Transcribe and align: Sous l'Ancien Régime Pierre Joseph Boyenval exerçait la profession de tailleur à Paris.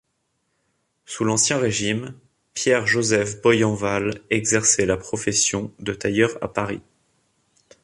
Sous 1.05 1.23
l'Ancien 1.25 1.59
Régime 1.59 2.15
Pierre 2.55 2.87
Joseph 2.87 3.39
Boyenval 3.39 4.19
exerçait 4.31 4.87
la 4.87 4.97
profession 4.97 5.71
de 5.77 5.93
tailleur 5.93 6.39
à 6.41 6.47
Paris. 6.51 6.81